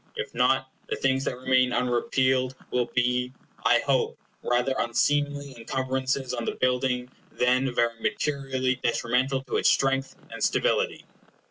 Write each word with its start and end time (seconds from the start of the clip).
If 0.15 0.33
not, 0.33 0.67
the 0.89 0.95
things 0.95 1.25
that 1.25 1.37
remain 1.37 1.71
unrepealed 1.71 2.55
will 2.71 2.87
be, 2.87 3.33
I 3.63 3.81
hope, 3.85 4.17
rather 4.41 4.73
unseemly 4.79 5.55
incumbrances 5.55 6.33
on 6.33 6.45
the 6.45 6.55
building, 6.55 7.11
than 7.31 7.71
very 7.71 7.99
materially 7.99 8.77
detrimental 8.81 9.43
to 9.43 9.57
its 9.57 9.69
strength 9.69 10.15
and 10.31 10.43
stability. 10.43 11.05